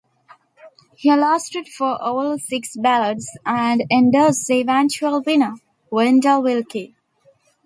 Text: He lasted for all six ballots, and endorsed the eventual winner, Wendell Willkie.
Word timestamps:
He 0.95 1.13
lasted 1.15 1.67
for 1.67 2.01
all 2.01 2.35
six 2.39 2.75
ballots, 2.75 3.37
and 3.45 3.83
endorsed 3.91 4.47
the 4.47 4.61
eventual 4.61 5.21
winner, 5.21 5.53
Wendell 5.91 6.41
Willkie. 6.41 6.95